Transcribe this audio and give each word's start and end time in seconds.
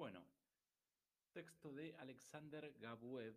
Bueno, 0.00 0.20
texto 1.34 1.74
de 1.74 1.94
Alexander 1.98 2.72
Gabuev, 2.80 3.34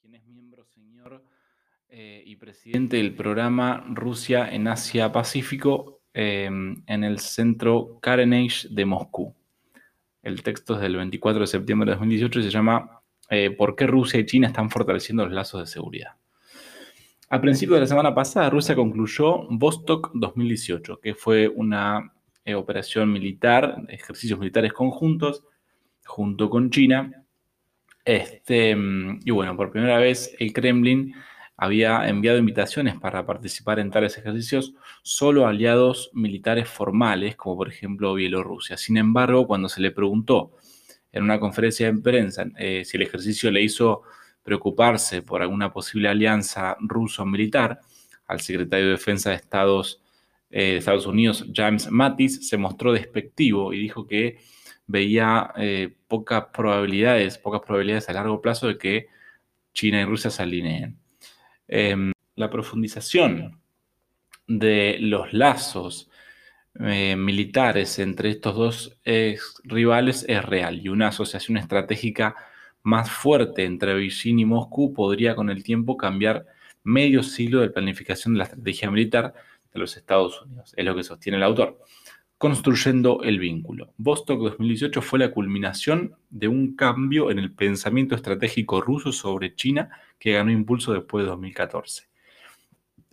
quien 0.00 0.14
es 0.14 0.24
miembro 0.28 0.64
señor 0.64 1.24
eh, 1.88 2.22
y 2.24 2.36
presidente 2.36 2.98
del 2.98 3.16
programa 3.16 3.84
Rusia 3.88 4.48
en 4.48 4.68
Asia-Pacífico 4.68 6.02
em, 6.14 6.84
en 6.86 7.02
el 7.02 7.18
centro 7.18 7.98
Karenage 8.00 8.68
de 8.70 8.84
Moscú. 8.84 9.34
El 10.22 10.40
texto 10.44 10.76
es 10.76 10.82
del 10.82 10.94
24 10.94 11.40
de 11.40 11.46
septiembre 11.48 11.90
de 11.90 11.96
2018 11.96 12.38
y 12.38 12.42
se 12.44 12.50
llama 12.50 13.02
eh, 13.28 13.50
¿Por 13.50 13.74
qué 13.74 13.88
Rusia 13.88 14.20
y 14.20 14.26
China 14.26 14.46
están 14.46 14.70
fortaleciendo 14.70 15.24
los 15.24 15.32
lazos 15.32 15.62
de 15.62 15.66
seguridad? 15.66 16.12
A 17.28 17.40
principios 17.40 17.74
de 17.74 17.80
la 17.80 17.86
semana 17.88 18.14
pasada, 18.14 18.50
Rusia 18.50 18.76
concluyó 18.76 19.48
Vostok 19.50 20.12
2018, 20.14 21.00
que 21.00 21.16
fue 21.16 21.48
una 21.48 22.12
eh, 22.44 22.54
operación 22.54 23.10
militar, 23.10 23.82
ejercicios 23.88 24.38
militares 24.38 24.72
conjuntos 24.72 25.42
junto 26.08 26.50
con 26.50 26.70
China. 26.70 27.24
Este, 28.04 28.76
y 29.24 29.30
bueno, 29.30 29.56
por 29.56 29.70
primera 29.70 29.98
vez 29.98 30.34
el 30.38 30.52
Kremlin 30.52 31.14
había 31.56 32.08
enviado 32.08 32.38
invitaciones 32.38 32.96
para 32.98 33.26
participar 33.26 33.78
en 33.78 33.90
tales 33.90 34.16
ejercicios 34.16 34.74
solo 35.02 35.44
a 35.44 35.50
aliados 35.50 36.10
militares 36.14 36.68
formales, 36.68 37.36
como 37.36 37.56
por 37.56 37.68
ejemplo 37.68 38.14
Bielorrusia. 38.14 38.76
Sin 38.76 38.96
embargo, 38.96 39.46
cuando 39.46 39.68
se 39.68 39.80
le 39.80 39.90
preguntó 39.90 40.52
en 41.12 41.24
una 41.24 41.38
conferencia 41.38 41.92
de 41.92 42.00
prensa 42.00 42.46
eh, 42.56 42.84
si 42.84 42.96
el 42.96 43.02
ejercicio 43.02 43.50
le 43.50 43.62
hizo 43.62 44.02
preocuparse 44.42 45.20
por 45.22 45.42
alguna 45.42 45.72
posible 45.72 46.08
alianza 46.08 46.76
ruso-militar, 46.80 47.80
al 48.26 48.40
secretario 48.40 48.86
de 48.86 48.92
Defensa 48.92 49.30
de 49.30 49.36
Estados, 49.36 50.00
eh, 50.50 50.62
de 50.62 50.76
Estados 50.78 51.06
Unidos, 51.06 51.44
James 51.52 51.90
Mattis, 51.90 52.48
se 52.48 52.56
mostró 52.56 52.92
despectivo 52.92 53.72
y 53.72 53.80
dijo 53.80 54.06
que 54.06 54.38
veía 54.88 55.52
eh, 55.56 55.94
pocas 56.08 56.46
probabilidades, 56.52 57.38
pocas 57.38 57.60
probabilidades 57.60 58.08
a 58.08 58.14
largo 58.14 58.42
plazo 58.42 58.66
de 58.66 58.78
que 58.78 59.06
China 59.72 60.00
y 60.00 60.04
Rusia 60.04 60.30
se 60.30 60.42
alineen. 60.42 60.98
Em, 61.68 62.12
la 62.34 62.50
profundización 62.50 63.60
de 64.48 64.96
los 65.00 65.32
lazos 65.32 66.10
eh, 66.80 67.16
militares 67.16 67.98
entre 67.98 68.30
estos 68.30 68.54
dos 68.56 68.98
rivales 69.64 70.24
es 70.28 70.44
real 70.44 70.80
y 70.80 70.88
una 70.88 71.08
asociación 71.08 71.58
estratégica 71.58 72.36
más 72.82 73.10
fuerte 73.10 73.64
entre 73.64 73.94
Beijing 73.94 74.38
y 74.38 74.44
Moscú 74.44 74.94
podría 74.94 75.34
con 75.34 75.50
el 75.50 75.62
tiempo 75.62 75.96
cambiar 75.96 76.46
medio 76.84 77.22
siglo 77.22 77.60
de 77.60 77.70
planificación 77.70 78.34
de 78.34 78.38
la 78.38 78.44
estrategia 78.44 78.90
militar 78.90 79.34
de 79.72 79.80
los 79.80 79.96
Estados 79.96 80.40
Unidos, 80.42 80.72
es 80.76 80.84
lo 80.84 80.96
que 80.96 81.02
sostiene 81.02 81.36
el 81.36 81.44
autor 81.44 81.78
construyendo 82.38 83.22
el 83.24 83.38
vínculo. 83.38 83.92
Vostok 83.98 84.40
2018 84.40 85.02
fue 85.02 85.18
la 85.18 85.32
culminación 85.32 86.14
de 86.30 86.48
un 86.48 86.76
cambio 86.76 87.30
en 87.30 87.38
el 87.38 87.52
pensamiento 87.52 88.14
estratégico 88.14 88.80
ruso 88.80 89.12
sobre 89.12 89.54
China 89.54 89.90
que 90.18 90.32
ganó 90.32 90.50
impulso 90.50 90.92
después 90.92 91.24
de 91.24 91.30
2014. 91.30 92.08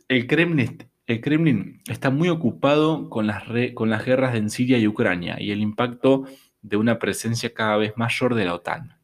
El 0.07 0.27
Kremlin, 0.27 1.81
está 1.87 2.11
muy 2.11 2.29
ocupado 2.29 3.09
con 3.09 3.27
las, 3.27 3.43
con 3.73 3.89
las 3.89 4.05
guerras 4.05 4.35
en 4.35 4.49
Siria 4.49 4.77
y 4.77 4.87
Ucrania 4.87 5.37
y 5.39 5.51
el 5.51 5.61
impacto 5.61 6.25
de 6.61 6.77
una 6.77 6.99
presencia 6.99 7.53
cada 7.53 7.77
vez 7.77 7.93
mayor 7.97 8.35
de 8.35 8.45
la 8.45 8.53
OTAN 8.53 8.95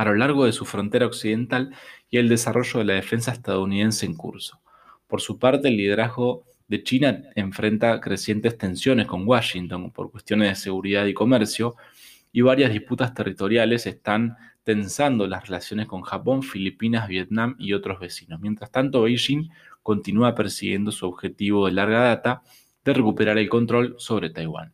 a 0.00 0.04
lo 0.06 0.14
largo 0.14 0.46
de 0.46 0.52
su 0.52 0.64
frontera 0.64 1.04
occidental 1.04 1.74
y 2.08 2.16
el 2.16 2.30
desarrollo 2.30 2.78
de 2.78 2.86
la 2.86 2.94
defensa 2.94 3.32
estadounidense 3.32 4.06
en 4.06 4.14
curso. 4.14 4.58
Por 5.06 5.20
su 5.20 5.38
parte, 5.38 5.68
el 5.68 5.76
liderazgo 5.76 6.42
de 6.70 6.84
China 6.84 7.24
enfrenta 7.34 8.00
crecientes 8.00 8.56
tensiones 8.56 9.08
con 9.08 9.26
Washington 9.26 9.90
por 9.90 10.12
cuestiones 10.12 10.50
de 10.50 10.54
seguridad 10.54 11.04
y 11.06 11.12
comercio 11.12 11.74
y 12.30 12.42
varias 12.42 12.72
disputas 12.72 13.12
territoriales 13.12 13.88
están 13.88 14.36
tensando 14.62 15.26
las 15.26 15.48
relaciones 15.48 15.88
con 15.88 16.02
Japón, 16.02 16.44
Filipinas, 16.44 17.08
Vietnam 17.08 17.56
y 17.58 17.72
otros 17.72 17.98
vecinos. 17.98 18.40
Mientras 18.40 18.70
tanto, 18.70 19.02
Beijing 19.02 19.50
continúa 19.82 20.36
persiguiendo 20.36 20.92
su 20.92 21.06
objetivo 21.06 21.66
de 21.66 21.72
larga 21.72 22.02
data 22.02 22.42
de 22.84 22.94
recuperar 22.94 23.36
el 23.36 23.48
control 23.48 23.96
sobre 23.98 24.30
Taiwán. 24.30 24.72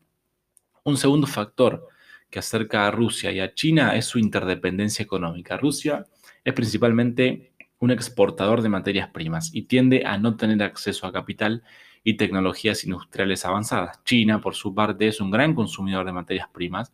Un 0.84 0.99
segundo 0.99 1.27
factor 1.27 1.89
que 2.28 2.41
acerca 2.41 2.87
a 2.87 2.91
Rusia 2.91 3.33
y 3.33 3.41
a 3.41 3.55
China 3.55 3.97
es 3.97 4.05
su 4.05 4.19
interdependencia 4.19 5.03
económica. 5.03 5.57
Rusia 5.57 6.05
es 6.45 6.53
principalmente 6.53 7.55
un 7.78 7.91
exportador 7.91 8.62
de 8.62 8.69
materias 8.69 9.09
primas 9.09 9.54
y 9.54 9.62
tiende 9.62 10.04
a 10.06 10.19
no 10.19 10.37
tener 10.37 10.62
acceso 10.62 11.06
a 11.06 11.12
capital 11.12 11.62
y 12.03 12.14
tecnologías 12.14 12.84
industriales 12.84 13.44
avanzadas. 13.44 14.03
China, 14.04 14.41
por 14.41 14.54
su 14.54 14.75
parte, 14.75 15.09
es 15.09 15.20
un 15.20 15.31
gran 15.31 15.54
consumidor 15.54 16.06
de 16.06 16.12
materias 16.12 16.48
primas, 16.53 16.92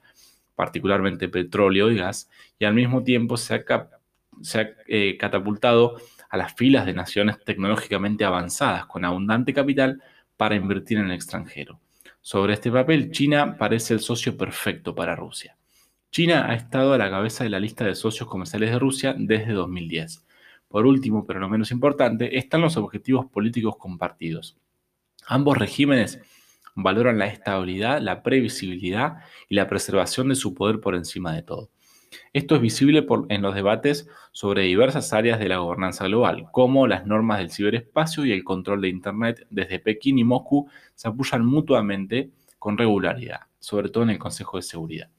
particularmente 0.54 1.28
petróleo 1.28 1.90
y 1.90 1.96
gas, 1.96 2.30
y 2.58 2.64
al 2.64 2.74
mismo 2.74 3.02
tiempo 3.02 3.36
se 3.36 3.54
ha, 3.54 3.64
eh, 4.88 5.16
catapultado 5.18 5.96
a 6.30 6.36
las 6.36 6.54
filas 6.54 6.86
de 6.86 6.94
naciones 6.94 7.38
tecnológicamente 7.44 8.24
avanzadas 8.24 8.86
con 8.86 9.04
abundante 9.04 9.52
capital 9.52 10.02
para 10.36 10.56
invertir 10.56 10.98
en 10.98 11.06
el 11.06 11.12
extranjero. 11.12 11.78
Sobre 12.22 12.54
este 12.54 12.70
papel, 12.70 13.10
China 13.10 13.56
parece 13.58 13.94
el 13.94 14.00
socio 14.00 14.36
perfecto 14.36 14.94
para 14.94 15.14
Rusia. 15.14 15.56
China 16.10 16.46
ha 16.48 16.54
estado 16.54 16.92
a 16.94 16.98
la 16.98 17.10
cabeza 17.10 17.44
de 17.44 17.50
la 17.50 17.60
lista 17.60 17.84
de 17.84 17.94
socios 17.94 18.28
comerciales 18.28 18.70
de 18.70 18.78
Rusia 18.78 19.14
desde 19.18 19.52
2010. 19.52 20.24
Por 20.72 20.86
último, 20.86 21.26
pero 21.26 21.38
no 21.38 21.50
menos 21.50 21.70
importante, 21.70 22.38
están 22.38 22.62
los 22.62 22.78
objetivos 22.78 23.26
políticos 23.26 23.76
compartidos. 23.76 24.56
Ambos 25.26 25.58
regímenes 25.58 26.18
valoran 26.74 27.18
la 27.18 27.26
estabilidad, 27.26 28.00
la 28.00 28.22
previsibilidad 28.22 29.18
y 29.50 29.54
la 29.54 29.68
preservación 29.68 30.30
de 30.30 30.34
su 30.34 30.54
poder 30.54 30.80
por 30.80 30.94
encima 30.94 31.34
de 31.34 31.42
todo. 31.42 31.68
Esto 32.32 32.56
es 32.56 32.62
visible 32.62 33.06
en 33.28 33.42
los 33.42 33.54
debates 33.54 34.08
sobre 34.32 34.62
diversas 34.62 35.12
áreas 35.12 35.38
de 35.38 35.50
la 35.50 35.58
gobernanza 35.58 36.06
global, 36.06 36.46
como 36.52 36.86
las 36.86 37.04
normas 37.06 37.40
del 37.40 37.50
ciberespacio 37.50 38.24
y 38.24 38.32
el 38.32 38.42
control 38.42 38.80
de 38.80 38.88
Internet 38.88 39.46
desde 39.50 39.78
Pekín 39.78 40.18
y 40.18 40.24
Moscú 40.24 40.70
se 40.94 41.06
apoyan 41.06 41.44
mutuamente 41.44 42.30
con 42.58 42.78
regularidad, 42.78 43.40
sobre 43.58 43.90
todo 43.90 44.04
en 44.04 44.10
el 44.10 44.18
Consejo 44.18 44.56
de 44.56 44.62
Seguridad. 44.62 45.10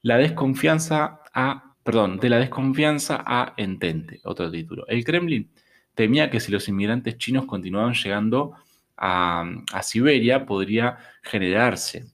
La 0.00 0.16
desconfianza 0.16 1.20
a 1.34 1.69
perdón, 1.90 2.20
de 2.20 2.28
la 2.28 2.38
desconfianza 2.38 3.20
a 3.26 3.52
entente, 3.56 4.20
otro 4.22 4.48
título. 4.48 4.86
El 4.86 5.02
Kremlin 5.02 5.50
temía 5.92 6.30
que 6.30 6.38
si 6.38 6.52
los 6.52 6.68
inmigrantes 6.68 7.18
chinos 7.18 7.46
continuaban 7.46 7.94
llegando 7.94 8.52
a, 8.96 9.44
Siberia, 9.82 10.46
podría 10.46 10.98
generarse 11.20 12.04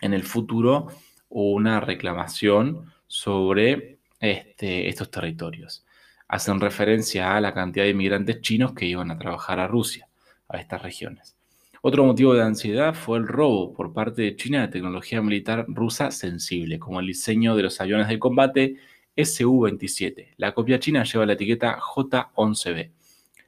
en 0.00 0.14
el 0.14 0.22
futuro 0.22 0.86
una 1.28 1.80
reclamación 1.80 2.92
sobre 3.08 3.98
este, 4.20 4.88
estos 4.88 5.10
territorios. 5.10 5.84
Hacen 6.28 6.60
referencia 6.60 7.34
a 7.34 7.40
la 7.40 7.52
cantidad 7.52 7.86
de 7.86 7.90
inmigrantes 7.90 8.40
chinos 8.40 8.72
que 8.72 8.86
iban 8.86 9.10
a 9.10 9.18
trabajar 9.18 9.58
a 9.58 9.66
Rusia, 9.66 10.06
a 10.48 10.58
estas 10.58 10.80
regiones. 10.80 11.34
Otro 11.80 12.04
motivo 12.04 12.34
de 12.34 12.44
ansiedad 12.44 12.94
fue 12.94 13.18
el 13.18 13.26
robo 13.26 13.74
por 13.74 13.92
parte 13.92 14.22
de 14.22 14.36
China 14.36 14.60
de 14.60 14.68
tecnología 14.68 15.20
militar 15.20 15.64
rusa 15.66 16.12
sensible, 16.12 16.78
como 16.78 17.00
el 17.00 17.08
diseño 17.08 17.56
de 17.56 17.64
los 17.64 17.80
aviones 17.80 18.06
de 18.06 18.20
combate 18.20 18.76
Su-27. 19.16 20.34
La 20.36 20.52
copia 20.52 20.78
china 20.78 21.04
lleva 21.04 21.26
la 21.26 21.34
etiqueta 21.34 21.78
J-11B. 21.80 22.90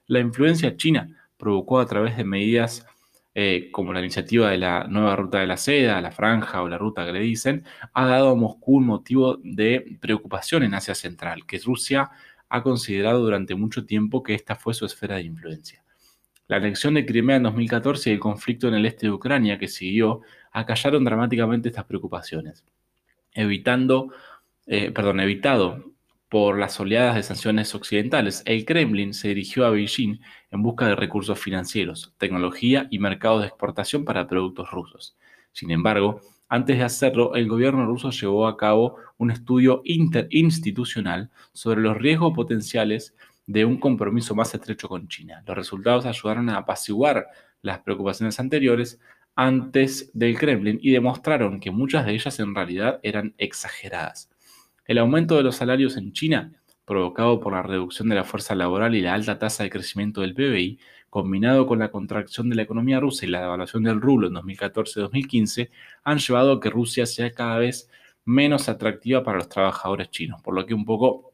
La 0.07 0.19
influencia 0.19 0.77
china 0.77 1.09
provocó 1.37 1.79
a 1.79 1.85
través 1.85 2.17
de 2.17 2.23
medidas 2.23 2.85
eh, 3.37 3.69
como 3.71 3.91
la 3.91 3.99
iniciativa 3.99 4.49
de 4.49 4.57
la 4.57 4.85
nueva 4.87 5.15
ruta 5.15 5.39
de 5.39 5.47
la 5.47 5.57
seda, 5.57 5.99
la 5.99 6.11
franja 6.11 6.61
o 6.61 6.69
la 6.69 6.77
ruta 6.77 7.05
que 7.05 7.11
le 7.11 7.19
dicen, 7.19 7.65
ha 7.93 8.05
dado 8.05 8.29
a 8.29 8.35
Moscú 8.35 8.77
un 8.77 8.85
motivo 8.85 9.37
de 9.43 9.97
preocupación 9.99 10.63
en 10.63 10.73
Asia 10.73 10.95
Central, 10.95 11.45
que 11.45 11.59
Rusia 11.59 12.11
ha 12.47 12.63
considerado 12.63 13.19
durante 13.19 13.53
mucho 13.55 13.85
tiempo 13.85 14.23
que 14.23 14.35
esta 14.35 14.55
fue 14.55 14.73
su 14.73 14.85
esfera 14.85 15.15
de 15.15 15.23
influencia. 15.23 15.83
La 16.47 16.57
anexión 16.57 16.93
de 16.93 17.05
Crimea 17.05 17.35
en 17.37 17.43
2014 17.43 18.09
y 18.09 18.13
el 18.13 18.19
conflicto 18.19 18.67
en 18.69 18.75
el 18.75 18.85
este 18.85 19.07
de 19.07 19.11
Ucrania 19.11 19.57
que 19.57 19.67
siguió 19.67 20.21
acallaron 20.51 21.03
dramáticamente 21.03 21.67
estas 21.67 21.85
preocupaciones, 21.85 22.63
evitando, 23.33 24.13
eh, 24.65 24.91
perdón, 24.91 25.19
evitado 25.19 25.93
por 26.29 26.59
las 26.59 26.79
oleadas 26.79 27.15
de 27.15 27.23
sanciones 27.23 27.73
occidentales. 27.75 28.43
El 28.45 28.65
Kremlin 28.65 29.13
se 29.13 29.29
dirigió 29.29 29.65
a 29.65 29.69
Beijing 29.69 30.19
en 30.51 30.63
busca 30.63 30.87
de 30.87 30.95
recursos 30.95 31.39
financieros, 31.39 32.13
tecnología 32.17 32.87
y 32.89 32.99
mercados 32.99 33.41
de 33.41 33.47
exportación 33.47 34.05
para 34.05 34.27
productos 34.27 34.71
rusos. 34.71 35.15
Sin 35.51 35.71
embargo, 35.71 36.21
antes 36.49 36.77
de 36.77 36.83
hacerlo, 36.83 37.35
el 37.35 37.47
gobierno 37.47 37.85
ruso 37.85 38.09
llevó 38.11 38.47
a 38.47 38.57
cabo 38.57 38.97
un 39.17 39.31
estudio 39.31 39.81
interinstitucional 39.83 41.31
sobre 41.53 41.81
los 41.81 41.97
riesgos 41.97 42.33
potenciales 42.33 43.15
de 43.47 43.65
un 43.65 43.79
compromiso 43.79 44.35
más 44.35 44.53
estrecho 44.53 44.89
con 44.89 45.07
China. 45.07 45.43
Los 45.45 45.55
resultados 45.55 46.05
ayudaron 46.05 46.49
a 46.49 46.57
apaciguar 46.57 47.27
las 47.61 47.79
preocupaciones 47.79 48.39
anteriores 48.39 48.99
antes 49.35 50.11
del 50.13 50.37
Kremlin 50.37 50.79
y 50.81 50.91
demostraron 50.91 51.59
que 51.59 51.71
muchas 51.71 52.05
de 52.05 52.13
ellas 52.13 52.39
en 52.39 52.55
realidad 52.55 52.99
eran 53.03 53.33
exageradas. 53.37 54.29
El 54.85 54.99
aumento 54.99 55.35
de 55.35 55.41
los 55.41 55.55
salarios 55.55 55.97
en 55.97 56.13
China, 56.13 56.51
provocado 56.85 57.39
por 57.39 57.53
la 57.53 57.63
reducción 57.63 58.07
de 58.07 58.15
la 58.15 58.23
fuerza 58.23 58.53
laboral 58.53 58.93
y 58.93 59.01
la 59.01 59.15
alta 59.15 59.39
tasa 59.39 59.63
de 59.63 59.71
crecimiento 59.71 60.21
del 60.21 60.35
PBI, 60.35 60.79
combinado 61.09 61.65
con 61.65 61.79
la 61.79 61.89
contracción 61.89 62.49
de 62.49 62.55
la 62.55 62.61
economía 62.61 62.99
rusa 62.99 63.25
y 63.25 63.29
la 63.29 63.41
devaluación 63.41 63.81
del 63.81 63.99
rublo 63.99 64.27
en 64.27 64.35
2014-2015, 64.35 65.71
han 66.03 66.19
llevado 66.19 66.51
a 66.51 66.59
que 66.59 66.69
Rusia 66.69 67.07
sea 67.07 67.31
cada 67.31 67.57
vez 67.57 67.89
menos 68.25 68.69
atractiva 68.69 69.23
para 69.23 69.39
los 69.39 69.49
trabajadores 69.49 70.11
chinos, 70.11 70.41
por 70.43 70.53
lo 70.53 70.67
que 70.67 70.75
un 70.75 70.85
poco 70.85 71.33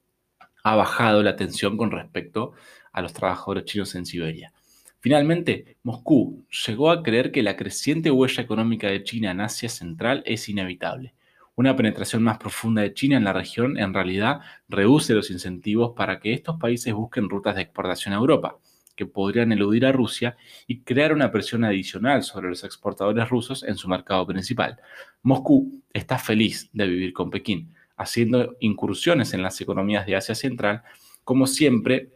ha 0.64 0.76
bajado 0.76 1.22
la 1.22 1.36
tensión 1.36 1.76
con 1.76 1.92
respecto 1.92 2.54
a 2.94 3.02
los 3.02 3.12
trabajadores 3.12 3.66
chinos 3.66 3.96
en 3.96 4.06
Siberia. 4.06 4.54
Finalmente, 5.02 5.78
Moscú 5.84 6.46
llegó 6.68 6.90
a 6.90 7.04
creer 7.04 7.34
que 7.34 7.44
la 7.44 7.58
creciente 7.58 8.12
huella 8.12 8.44
económica 8.44 8.88
de 8.88 9.04
China 9.04 9.32
en 9.32 9.42
Asia 9.42 9.68
Central 9.68 10.24
es 10.26 10.48
inevitable. 10.48 11.16
Una 11.56 11.76
penetración 11.76 12.24
más 12.24 12.38
profunda 12.38 12.82
de 12.82 12.94
China 12.94 13.18
en 13.18 13.24
la 13.24 13.34
región 13.34 13.78
en 13.78 13.94
realidad 13.94 14.42
reduce 14.70 15.14
los 15.14 15.30
incentivos 15.32 15.94
para 15.96 16.20
que 16.20 16.34
estos 16.34 16.58
países 16.58 16.94
busquen 16.94 17.30
rutas 17.30 17.56
de 17.56 17.64
exportación 17.64 18.14
a 18.14 18.18
Europa, 18.18 18.58
que 18.96 19.06
podrían 19.06 19.52
eludir 19.52 19.86
a 19.86 19.92
Rusia 19.92 20.38
y 20.68 20.82
crear 20.82 21.14
una 21.14 21.32
presión 21.32 21.64
adicional 21.64 22.24
sobre 22.24 22.50
los 22.50 22.64
exportadores 22.64 23.30
rusos 23.30 23.64
en 23.64 23.76
su 23.76 23.88
mercado 23.88 24.26
principal. 24.26 24.78
Moscú 25.24 25.82
está 25.94 26.18
feliz 26.18 26.70
de 26.74 26.88
vivir 26.88 27.14
con 27.14 27.30
Pekín, 27.30 27.74
haciendo 27.98 28.56
incursiones 28.60 29.34
en 29.34 29.44
las 29.44 29.60
economías 29.62 30.06
de 30.06 30.16
Asia 30.16 30.36
Central, 30.36 30.84
como 31.24 31.48
siempre 31.48 32.10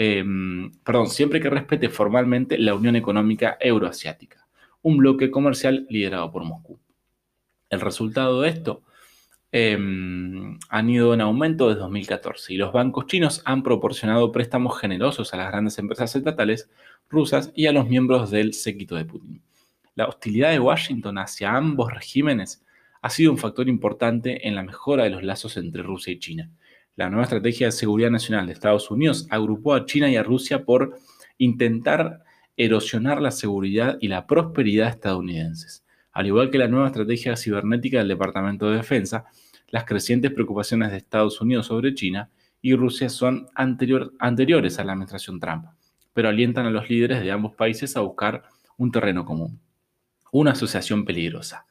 Em, 0.00 0.70
perdón, 0.84 1.08
siempre 1.08 1.40
que 1.40 1.50
respete 1.50 1.88
formalmente 1.88 2.56
la 2.56 2.76
Unión 2.76 2.94
Económica 2.94 3.58
Euroasiática, 3.60 4.46
un 4.80 4.96
bloque 4.96 5.28
comercial 5.28 5.88
liderado 5.90 6.30
por 6.30 6.44
Moscú. 6.44 6.78
El 7.70 7.80
resultado 7.80 8.42
de 8.42 8.50
esto 8.50 8.82
em, 9.52 10.58
han 10.68 10.90
ido 10.90 11.14
en 11.14 11.20
aumento 11.20 11.68
desde 11.68 11.80
2014 11.80 12.54
y 12.54 12.56
los 12.56 12.72
bancos 12.72 13.06
chinos 13.06 13.42
han 13.44 13.62
proporcionado 13.62 14.32
préstamos 14.32 14.78
generosos 14.78 15.32
a 15.32 15.36
las 15.36 15.48
grandes 15.50 15.78
empresas 15.78 16.14
estatales 16.14 16.70
rusas 17.08 17.52
y 17.54 17.66
a 17.66 17.72
los 17.72 17.88
miembros 17.88 18.30
del 18.30 18.54
séquito 18.54 18.94
de 18.94 19.04
Putin. 19.04 19.42
La 19.94 20.06
hostilidad 20.06 20.50
de 20.50 20.60
Washington 20.60 21.18
hacia 21.18 21.56
ambos 21.56 21.92
regímenes 21.92 22.64
ha 23.00 23.10
sido 23.10 23.32
un 23.32 23.38
factor 23.38 23.68
importante 23.68 24.46
en 24.46 24.54
la 24.54 24.62
mejora 24.62 25.04
de 25.04 25.10
los 25.10 25.22
lazos 25.22 25.56
entre 25.56 25.82
Rusia 25.82 26.12
y 26.12 26.18
China 26.18 26.50
la 26.98 27.08
nueva 27.08 27.22
estrategia 27.22 27.68
de 27.68 27.72
seguridad 27.72 28.10
nacional 28.10 28.48
de 28.48 28.54
Estados 28.54 28.90
Unidos 28.90 29.28
agrupó 29.30 29.74
a 29.74 29.86
China 29.86 30.10
y 30.10 30.16
a 30.16 30.24
Rusia 30.24 30.64
por 30.64 30.98
intentar 31.38 32.24
erosionar 32.56 33.22
la 33.22 33.30
seguridad 33.30 33.98
y 34.00 34.08
la 34.08 34.26
prosperidad 34.26 34.88
estadounidenses. 34.88 35.84
Al 36.12 36.26
igual 36.26 36.50
que 36.50 36.58
la 36.58 36.68
nueva 36.68 36.88
estrategia 36.88 37.36
cibernética 37.36 37.98
del 37.98 38.08
Departamento 38.08 38.70
de 38.70 38.76
Defensa, 38.76 39.26
las 39.68 39.84
crecientes 39.84 40.32
preocupaciones 40.32 40.90
de 40.90 40.96
Estados 40.96 41.40
Unidos 41.40 41.66
sobre 41.66 41.94
China 41.94 42.30
y 42.62 42.74
Rusia 42.74 43.08
son 43.08 43.48
anteriores 43.54 44.78
a 44.78 44.84
la 44.84 44.92
administración 44.92 45.38
Trump, 45.38 45.66
pero 46.12 46.28
alientan 46.28 46.66
a 46.66 46.70
los 46.70 46.88
líderes 46.88 47.22
de 47.22 47.30
ambos 47.30 47.54
países 47.54 47.96
a 47.96 48.00
buscar 48.00 48.44
un 48.76 48.90
terreno 48.90 49.24
común, 49.24 49.60
una 50.32 50.52
asociación 50.52 51.04
peligrosa. 51.04 51.66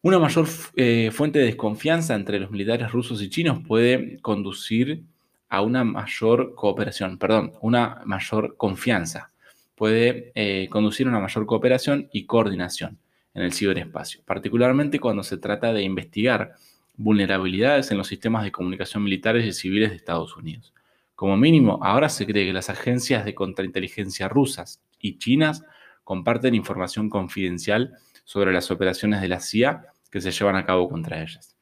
Una 0.00 0.18
mayor 0.18 0.48
eh, 0.76 1.10
fuente 1.12 1.38
de 1.38 1.44
desconfianza 1.44 2.14
entre 2.14 2.40
los 2.40 2.50
militares 2.50 2.90
rusos 2.90 3.22
y 3.22 3.30
chinos 3.30 3.60
puede 3.66 4.20
conducir 4.20 5.04
a 5.48 5.60
una 5.60 5.84
mayor 5.84 6.54
cooperación, 6.54 7.18
perdón, 7.18 7.52
una 7.60 8.02
mayor 8.04 8.56
confianza. 8.56 9.30
Puede 9.76 10.32
eh, 10.34 10.68
conducir 10.70 11.06
a 11.06 11.10
una 11.10 11.20
mayor 11.20 11.46
cooperación 11.46 12.08
y 12.12 12.24
coordinación 12.26 12.98
en 13.34 13.42
el 13.42 13.52
ciberespacio, 13.52 14.22
particularmente 14.24 14.98
cuando 14.98 15.22
se 15.22 15.38
trata 15.38 15.72
de 15.72 15.82
investigar 15.82 16.54
vulnerabilidades 16.96 17.90
en 17.90 17.98
los 17.98 18.08
sistemas 18.08 18.44
de 18.44 18.52
comunicación 18.52 19.02
militares 19.02 19.46
y 19.46 19.52
civiles 19.52 19.90
de 19.90 19.96
Estados 19.96 20.36
Unidos. 20.36 20.74
Como 21.14 21.36
mínimo, 21.36 21.78
ahora 21.82 22.08
se 22.08 22.26
cree 22.26 22.46
que 22.46 22.52
las 22.52 22.68
agencias 22.68 23.24
de 23.24 23.34
contrainteligencia 23.34 24.28
rusas 24.28 24.82
y 24.98 25.18
chinas 25.18 25.64
comparten 26.04 26.54
información 26.54 27.08
confidencial 27.08 27.94
sobre 28.24 28.52
las 28.52 28.70
operaciones 28.70 29.20
de 29.20 29.28
la 29.28 29.40
CIA 29.40 29.86
que 30.10 30.20
se 30.20 30.30
llevan 30.30 30.56
a 30.56 30.64
cabo 30.64 30.88
contra 30.88 31.22
ellas. 31.22 31.56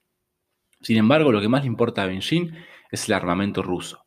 Sin 0.81 0.97
embargo, 0.97 1.31
lo 1.31 1.41
que 1.41 1.49
más 1.49 1.63
le 1.63 1.69
importa 1.69 2.03
a 2.03 2.07
Beijing 2.07 2.53
es 2.91 3.09
el 3.09 3.15
armamento 3.15 3.63
ruso. 3.63 4.05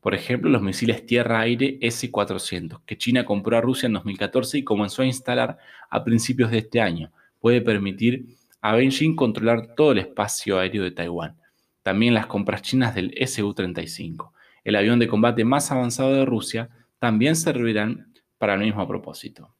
Por 0.00 0.14
ejemplo, 0.14 0.50
los 0.50 0.62
misiles 0.62 1.04
tierra-aire 1.04 1.78
S-400, 1.80 2.80
que 2.86 2.96
China 2.96 3.24
compró 3.24 3.56
a 3.56 3.60
Rusia 3.60 3.86
en 3.86 3.92
2014 3.92 4.58
y 4.58 4.64
comenzó 4.64 5.02
a 5.02 5.06
instalar 5.06 5.58
a 5.90 6.04
principios 6.04 6.50
de 6.50 6.58
este 6.58 6.80
año. 6.80 7.12
Puede 7.38 7.60
permitir 7.60 8.36
a 8.62 8.74
Beijing 8.74 9.14
controlar 9.14 9.74
todo 9.74 9.92
el 9.92 9.98
espacio 9.98 10.58
aéreo 10.58 10.84
de 10.84 10.90
Taiwán. 10.90 11.36
También 11.82 12.14
las 12.14 12.26
compras 12.26 12.62
chinas 12.62 12.94
del 12.94 13.10
Su-35, 13.26 14.32
el 14.64 14.76
avión 14.76 14.98
de 14.98 15.08
combate 15.08 15.44
más 15.44 15.70
avanzado 15.70 16.14
de 16.14 16.24
Rusia, 16.24 16.70
también 16.98 17.36
servirán 17.36 18.12
para 18.38 18.54
el 18.54 18.60
mismo 18.60 18.86
propósito. 18.86 19.54